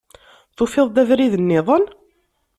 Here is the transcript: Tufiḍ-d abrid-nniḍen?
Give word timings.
Tufiḍ-d 0.55 1.01
abrid-nniḍen? 1.01 1.85